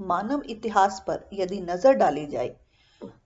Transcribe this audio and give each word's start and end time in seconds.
मानव 0.00 0.42
इतिहास 0.48 1.02
पर 1.06 1.28
यदि 1.32 1.60
नज़र 1.60 1.92
डाली 1.94 2.26
जाए 2.26 2.54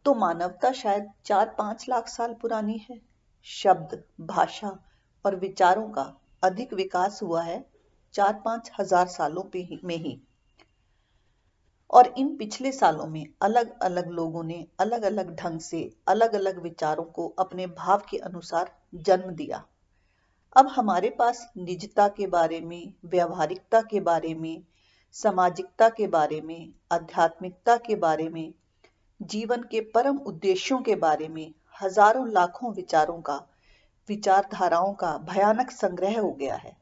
तो 0.04 0.14
मानवता 0.14 0.72
शायद 0.72 1.10
चार 1.26 1.54
पाँच 1.58 1.88
लाख 1.88 2.08
साल 2.08 2.34
पुरानी 2.34 2.78
है। 2.80 3.00
शब्द, 3.46 4.02
भाषा 4.22 4.78
और 5.24 5.36
विचारों 5.36 5.88
का 5.88 6.12
अधिक 6.42 6.72
विकास 6.74 7.20
हुआ 7.22 7.42
है 7.42 7.64
चार 8.14 8.40
पाँच 8.44 8.70
हज़ार 8.80 9.06
सालों 9.08 9.42
में 9.84 9.96
ही। 9.96 10.20
और 11.90 12.12
इन 12.18 12.36
पिछले 12.36 12.72
सालों 12.72 13.06
में 13.06 13.26
अलग 13.42 13.78
अलग 13.80 14.10
लोगों 14.10 14.42
ने 14.44 14.66
अलग 14.80 15.02
अलग 15.02 15.34
ढंग 15.36 15.60
से 15.60 15.80
अलग 16.08 16.34
अलग 16.34 16.62
विचारों 16.62 17.04
को 17.04 17.26
अपने 17.38 17.66
भाव 17.68 18.02
के 18.10 18.18
अनुसार 18.18 18.70
जन्म 18.96 19.30
दिया। 19.32 19.64
अब 20.56 20.68
हमारे 20.68 21.10
पास 21.10 21.46
निजता 21.56 22.08
के 22.08 22.26
बारे 22.28 22.60
में, 22.60 22.94
व्यवहारिकता 23.04 23.80
के 23.82 24.00
बारे 24.00 24.34
में 24.34 24.62
सामाजिकता 25.14 25.88
के 25.88 26.06
बारे 26.06 26.40
में, 26.40 26.72
आध्यात्मिकता 26.92 27.76
के 27.76 27.94
बारे 27.94 28.28
में, 28.28 28.54
जीवन 29.22 29.62
के 29.62 29.80
परम 29.80 30.18
उद्देश्यों 30.18 30.82
के 30.82 30.94
बारे 30.94 31.28
में 31.28 31.54
हज़ारों 31.82 32.28
लाखों 32.28 32.72
विचारों 32.72 33.20
का, 33.20 33.46
विचारधाराओं 34.08 34.92
का 34.92 35.18
भयानक 35.18 35.70
संग्रह 35.70 36.20
हो 36.20 36.32
गया 36.32 36.54
है। 36.54 36.76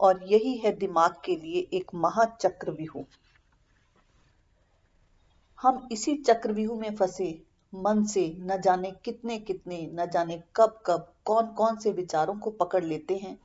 और 0.00 0.22
यही 0.22 0.56
है 0.56 0.72
दिमाग 0.72 1.16
के 1.24 1.36
लिए 1.36 1.68
एक 1.72 1.90
महाचक्रव्यूह। 1.94 3.04
हम 5.62 5.88
इसी 5.92 6.16
चक्रव्यूह 6.16 6.80
में 6.80 6.96
फंसे, 6.96 7.42
मन 7.74 8.04
से 8.04 8.36
न 8.40 8.60
जाने 8.60 8.90
कितने 8.90 9.38
कितने, 9.38 9.90
न 9.92 10.10
जाने 10.10 10.42
कब 10.56 10.82
कब 10.86 11.14
कौन 11.24 11.46
कौन 11.46 11.76
से 11.76 11.92
विचारों 11.92 12.34
को 12.34 12.50
पकड़ 12.50 12.84
लेते 12.84 13.16
हैं, 13.16 13.38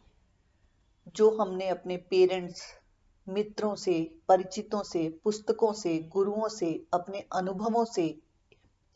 जो 1.15 1.37
हमने 1.37 1.69
अपने 1.69 1.97
पेरेंट्स 1.97 2.79
मित्रों 3.29 3.75
से, 3.75 4.19
परिचितों 4.27 4.83
से, 4.83 5.19
पुस्तकों 5.23 5.73
से, 5.73 5.99
गुरुओं 5.99 6.47
से, 6.47 6.85
अपने 6.93 7.25
अनुभवों 7.33 7.85
से 7.85 8.19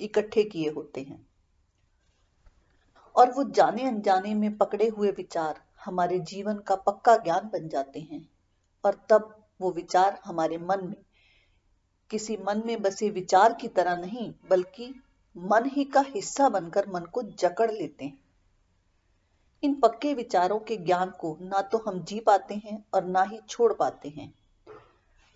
इकट्ठे 0.02 0.44
किए 0.44 0.70
होते 0.70 1.02
हैं। 1.02 1.28
और 3.16 3.31
वो 3.31 3.44
जाने 3.44 3.88
अनजाने 3.88 4.36
में 4.36 4.58
पकड़े 4.58 4.88
हुए 4.88 5.12
विचार 5.12 5.62
हमारे 5.86 6.20
जीवन 6.20 6.58
का 6.59 6.76
पक्का 6.76 7.17
ज्ञान 7.17 7.50
बन 7.54 7.70
जाते 7.70 8.00
हैं। 8.00 8.30
और 8.86 9.06
तब 9.09 9.48
वो 9.62 9.72
विचार 9.72 10.20
हमारे 10.26 10.58
मन 10.58 10.88
में, 10.88 10.95
किसी 12.09 12.38
मन 12.38 12.64
में 12.66 12.82
बसे 12.82 13.09
विचार 13.09 13.54
की 13.54 13.67
तरह 13.67 13.95
नहीं, 13.95 14.34
बल्कि 14.50 15.04
मन 15.38 15.66
ही 15.66 15.84
का 15.84 16.02
हिस्सा 16.08 16.50
बनकर 16.50 16.89
मन 16.89 17.02
को 17.02 17.23
जकड़ 17.23 17.72
लेते 17.72 18.06
हैं। 18.06 18.29
इन 19.64 19.74
पक्के 19.80 20.14
विचारों 20.14 20.60
के 20.60 20.78
ज्ञान 20.78 21.10
को 21.10 21.38
ना 21.42 21.62
तो 21.62 21.78
हम 21.78 22.04
जी 22.04 22.20
पाते 22.20 22.56
हैं 22.56 22.84
और 22.94 23.06
ना 23.06 23.24
ही 23.24 23.40
छोड़ 23.50 23.74
पाते 23.74 24.10
हैं। 24.10 24.34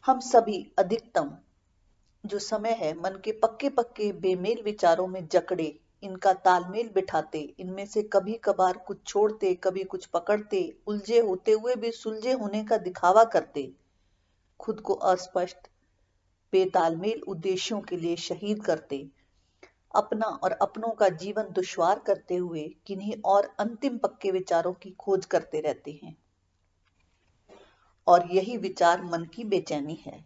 हम 0.06 0.20
सभी 0.20 0.74
अधिकतम, 0.80 1.32
जो 2.26 2.40
समय 2.40 2.72
है, 2.72 2.94
मन 2.94 3.22
के 3.26 3.32
पक्के 3.32 3.70
पक्के 3.70 4.12
बेमेल 4.12 4.62
विचारों 4.64 5.08
में 5.08 5.28
जकड़े, 5.28 5.80
इनका 6.04 6.34
तालमेल 6.34 6.90
बिठाते, 6.96 7.40
इनमें 7.60 7.86
से 7.86 8.04
कभी 8.04 8.34
कभार 8.34 8.78
कुछ 8.78 8.98
छोड़ते 9.08 9.54
कभी 9.56 9.84
कुछ 9.84 10.06
पकड़ते, 10.06 10.78
उलझे 10.88 11.20
होते 11.20 11.52
हुए 11.52 11.76
भी 11.76 11.92
सुलझे 11.92 12.34
होने 12.34 12.64
का 12.64 12.78
दिखावा 12.78 13.24
करते। 13.24 13.72
खुद 14.60 14.80
को 14.82 14.94
अस्पष्ट, 14.94 15.58
बेतालमेल 16.52 17.22
उद्देश्यों 17.28 17.82
के 17.82 17.98
लिए 17.98 18.16
शहीद 18.16 18.64
करते। 18.66 19.08
अपना 19.96 20.26
और 20.26 20.52
अपनों 20.52 20.90
का 20.90 21.10
जीवन 21.10 21.44
दुश्वार 21.44 22.00
करते 22.00 22.36
हुए 22.36 22.76
किन्हीं 22.88 23.14
और 23.26 23.56
अंतिम 23.60 23.98
पक्के 23.98 24.32
विचारों 24.32 24.74
की 24.74 24.92
खोज 24.92 25.26
करते 25.26 25.60
रहते 25.62 26.00
हैं। 26.04 26.18
और 28.08 28.32
यही 28.32 28.58
विचार 28.58 29.04
मन 29.04 29.26
की 29.26 29.44
बेचैनी 29.44 29.96
है। 29.96 30.26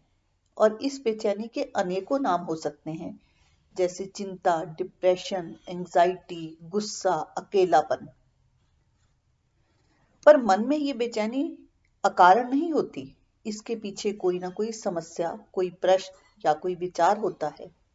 और 0.57 0.79
इस 0.81 1.01
बेचैनी 1.03 1.47
के 1.47 1.63
अनेकों 1.63 2.19
नाम 2.19 2.41
हो 2.41 2.55
सकते 2.55 2.91
हैं, 2.91 3.19
जैसे 3.77 4.05
चिंता, 4.05 4.63
डिप्रेशन 4.63 5.55
एंजाइटी 5.69 6.57
गुस्सा, 6.63 7.13
अकेलापन। 7.13 8.07
पर 10.25 10.37
मन 10.37 10.67
में 10.67 10.77
ये 10.77 10.93
बेचैनी 10.93 11.57
अकारण 12.05 12.49
नहीं 12.49 12.73
होती। 12.73 13.15
इसके 13.45 13.75
पीछे 13.75 14.11
कोई 14.11 14.39
ना 14.39 14.49
कोई 14.49 14.71
समस्या, 14.71 15.39
कोई 15.53 15.69
प्रश्न 15.69 16.13
या 16.45 16.53
कोई 16.53 16.75
विचार 16.75 17.17
होता 17.17 17.53
है। 17.59 17.86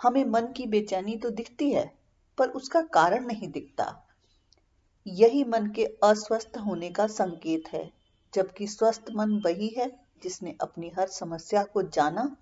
हमें 0.00 0.24
मन 0.24 0.52
की 0.52 0.66
बेचैनी 0.66 1.16
तो 1.16 1.30
दिखती 1.30 1.70
है, 1.70 1.90
पर 2.38 2.48
उसका 2.50 2.80
कारण 2.92 3.26
नहीं 3.26 3.48
दिखता। 3.48 4.02
यही 5.06 5.44
मन 5.44 5.66
के 5.66 5.84
अस्वस्थ 6.04 6.58
होने 6.58 6.90
का 6.90 7.06
संकेत 7.06 7.68
है, 7.72 7.90
जबकि 8.34 8.66
स्वस्थ 8.66 9.10
मन 9.10 9.40
वही 9.44 9.68
है 9.68 9.90
जिसने 10.22 10.54
अपनी 10.60 10.92
हर 10.98 11.08
समस्या 11.08 11.62
को 11.64 11.82
जाना 11.82 12.36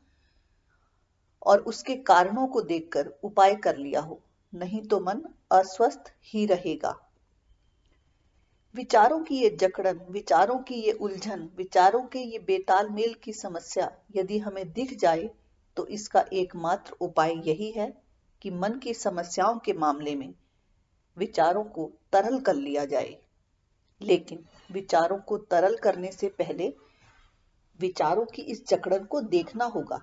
और 1.46 1.60
उसके 1.62 1.96
कारणों 2.02 2.46
को 2.46 2.60
देखकर 2.62 3.08
उपाय 3.24 3.54
कर 3.54 3.76
लिया 3.76 4.00
हो, 4.00 4.20
नहीं 4.52 4.82
तो 4.82 5.00
मन 5.00 5.22
अस्वस्थ 5.52 6.12
ही 6.24 6.46
रहेगा। 6.46 6.96
विचारों 8.74 9.18
की 9.20 9.36
ये 9.36 9.50
जकड़न, 9.50 10.00
विचारों 10.10 10.58
की 10.58 10.74
ये 10.74 10.92
उलझन, 10.92 11.48
विचारों 11.56 12.02
के 12.02 12.18
ये 12.18 12.38
बेतालमेल 12.38 13.14
की 13.14 13.32
समस्या 13.32 13.90
यदि 14.16 14.38
हमें 14.38 14.72
दिख 14.72 14.96
जाए 14.98 15.30
तो 15.76 15.86
इसका 15.86 16.24
एकमात्र 16.32 16.96
उपाय 17.00 17.32
यही 17.46 17.70
है 17.70 17.92
कि 18.42 18.50
मन 18.50 18.78
की 18.78 18.94
समस्याओं 18.94 19.58
के 19.58 19.72
मामले 19.72 20.14
में 20.14 20.34
विचारों 21.16 21.64
को 21.64 21.90
तरल 22.12 22.40
कर 22.40 22.54
लिया 22.54 22.84
जाए। 22.84 23.16
लेकिन 24.00 24.44
विचारों 24.72 25.18
को 25.18 25.38
तरल 25.38 25.76
करने 25.76 26.12
से 26.12 26.28
पहले 26.28 26.72
विचारों 27.80 28.24
की 28.24 28.42
इस 28.42 28.66
जकड़न 28.68 29.04
को 29.04 29.20
देखना 29.20 29.64
होगा। 29.64 30.00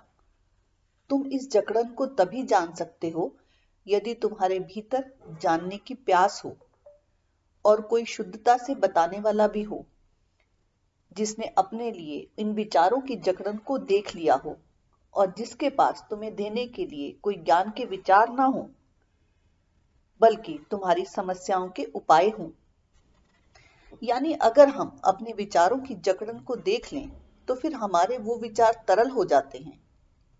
तुम 1.09 1.25
इस 1.25 1.51
जकड़न 1.51 1.87
को 1.87 2.05
तभी 2.05 2.43
जान 2.43 2.73
सकते 2.73 3.09
हो 3.09 3.35
यदि 3.87 4.13
तुम्हारे 4.13 4.59
भीतर 4.59 5.11
जानने 5.41 5.77
की 5.77 5.93
प्यास 5.93 6.41
हो 6.45 6.55
और 7.65 7.81
कोई 7.81 8.05
शुद्धता 8.05 8.57
से 8.57 8.75
बताने 8.75 9.19
वाला 9.19 9.47
भी 9.47 9.63
हो 9.63 9.85
जिसने 11.13 11.45
अपने 11.57 11.91
लिए 11.91 12.27
इन 12.39 12.53
विचारों 12.53 13.01
की 13.01 13.15
जकड़न 13.15 13.57
को 13.57 13.77
देख 13.77 14.15
लिया 14.15 14.35
हो। 14.35 14.57
और 15.15 15.33
जिसके 15.37 15.69
पास 15.69 16.05
तुम्हें 16.09 16.35
देने 16.35 16.65
के 16.67 16.85
लिए 16.85 17.11
कोई 17.21 17.35
ज्ञान 17.35 17.71
के 17.77 17.85
विचार 17.85 18.29
ना 18.29 18.45
हो, 18.45 18.69
बल्कि 20.21 20.59
तुम्हारी 20.71 21.05
समस्याओं 21.05 21.69
के 21.69 21.83
उपाय 21.85 22.29
हों। 22.29 22.49
यानी 24.03 24.33
अगर 24.33 24.69
हम 24.69 24.99
अपने 25.05 25.33
विचारों 25.33 25.77
की 25.77 25.95
जकड़न 25.95 26.39
को 26.39 26.55
देख 26.55 26.91
लें 26.93 27.11
तो 27.47 27.55
फिर 27.55 27.73
हमारे 27.73 28.17
वो 28.17 28.35
विचार 28.35 28.83
तरल 28.87 29.09
हो 29.09 29.25
जाते 29.25 29.57
हैं। 29.57 29.79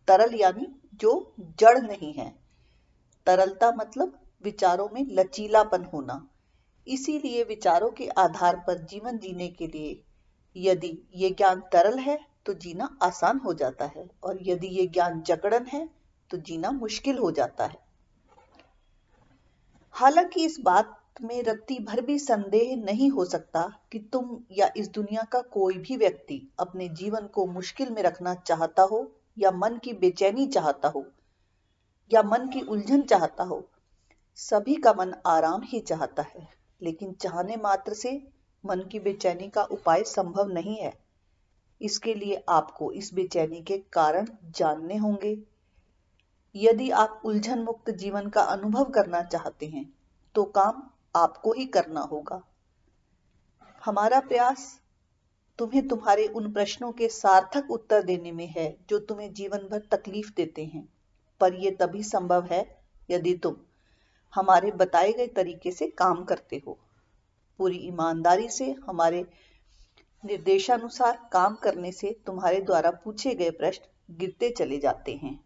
तरल 0.07 0.35
यानी 0.35 0.67
जो 0.93 1.33
जड़ 1.59 1.77
नहीं 1.79 2.13
है। 2.13 2.33
तरलता 3.27 3.71
मतलब 3.71 4.19
विचारों 4.43 4.87
में 4.93 5.05
लचीलापन 5.09 5.83
होना। 5.83 6.27
इसीलिए 6.87 7.43
विचारों 7.43 7.89
के 7.89 8.07
आधार 8.07 8.55
पर 8.67 8.83
जीवन 8.83 9.17
जीने 9.17 9.47
के 9.49 9.67
लिए 9.67 10.01
यदि 10.55 10.97
ये 11.15 11.29
ज्ञान 11.29 11.61
तरल 11.73 11.99
है 11.99 12.19
तो 12.45 12.53
जीना 12.53 12.97
आसान 13.03 13.37
हो 13.37 13.53
जाता 13.53 13.85
है 13.85 14.09
और 14.23 14.39
यदि 14.41 14.67
ये 14.67 14.87
ज्ञान 14.87 15.21
जकड़न 15.21 15.65
है 15.65 15.89
तो 16.29 16.37
जीना 16.37 16.71
मुश्किल 16.71 17.17
हो 17.17 17.31
जाता 17.31 17.65
है। 17.65 17.77
हालाँकि 19.91 20.45
इस 20.45 20.57
बात 20.59 20.97
में 21.21 21.43
रत्ती 21.43 21.79
भर 21.79 22.01
भी 22.01 22.19
संदेह 22.19 22.75
नहीं 22.75 23.09
हो 23.09 23.25
सकता 23.25 23.79
कि 23.91 23.99
तुम 23.99 24.39
या 24.51 24.69
इस 24.77 24.89
दुनिया 24.89 25.23
का 25.23 25.41
कोई 25.41 25.77
भी 25.77 25.97
व्यक्ति 25.97 26.51
अपने 26.59 26.89
जीवन 26.89 27.27
को 27.27 27.45
मुश्किल 27.45 27.89
में 27.89 28.03
रखना 28.03 28.35
चाहता 28.35 28.83
हो, 28.83 29.11
या 29.39 29.51
मन 29.51 29.77
की 29.77 29.93
बेचैनी 29.93 30.47
चाहता 30.47 30.87
हो, 30.87 31.05
या 32.13 32.23
मन 32.23 32.47
की 32.47 32.61
उलझन 32.61 33.01
चाहता 33.01 33.43
हो, 33.43 33.69
सभी 34.35 34.75
का 34.75 34.93
मन 34.93 35.13
आराम 35.25 35.61
ही 35.63 35.79
चाहता 35.79 36.23
है। 36.23 36.47
लेकिन 36.81 37.13
चाहने 37.13 37.55
मात्र 37.55 37.93
से 37.93 38.27
मन 38.65 38.81
की 38.81 38.99
बेचैनी 38.99 39.49
का 39.49 39.63
उपाय 39.63 40.03
संभव 40.03 40.47
नहीं 40.47 40.75
है। 40.75 41.10
इसके 41.81 42.13
लिए 42.13 42.43
आपको 42.49 42.91
इस 42.91 43.13
बेचैनी 43.13 43.61
के 43.61 43.77
कारण 43.93 44.27
जानने 44.45 44.97
होंगे। 44.97 45.37
यदि 46.55 46.89
आप 46.89 47.21
उलझन 47.25 47.59
मुक्त 47.59 47.89
जीवन 47.89 48.29
का 48.29 48.41
अनुभव 48.41 48.83
करना 48.85 49.21
चाहते 49.23 49.65
हैं 49.65 49.85
तो 50.35 50.43
काम 50.43 50.83
आपको 51.15 51.53
ही 51.53 51.65
करना 51.65 52.01
होगा। 52.01 52.41
हमारा 53.85 54.19
प्रयास 54.19 54.79
तुम्हें 55.59 55.87
तुम्हारे 55.87 56.27
उन 56.27 56.51
प्रश्नों 56.53 56.91
के 56.91 57.07
सार्थक 57.07 57.71
उत्तर 57.71 58.03
देने 58.03 58.31
में 58.31 58.47
है, 58.47 58.77
जो 58.89 58.99
तुम्हें 58.99 59.33
जीवन 59.33 59.57
भर 59.57 59.79
तकलीफ़ 59.91 60.31
देते 60.35 60.65
हैं। 60.65 60.87
पर 61.39 61.53
यह 61.53 61.75
तभी 61.79 62.03
संभव 62.03 62.45
है, 62.45 62.65
यदि 63.09 63.33
तुम 63.33 63.55
हमारे 64.33 64.71
बताए 64.71 65.11
गए 65.11 65.27
तरीके 65.27 65.71
से 65.71 65.87
काम 65.87 66.23
करते 66.23 66.61
हो। 66.67 66.77
पूरी 67.59 67.77
ईमानदारी 67.77 68.49
से 68.49 68.71
हमारे 68.85 69.25
निर्देशानुसार 70.23 71.19
काम 71.31 71.55
करने 71.55 71.91
से 71.91 72.15
तुम्हारे 72.25 72.61
द्वारा 72.61 72.91
पूछे 73.03 73.33
गए 73.35 73.51
प्रश्न 73.51 74.15
गिरते 74.17 74.49
चले 74.49 74.77
जाते 74.77 75.15
हैं। 75.15 75.39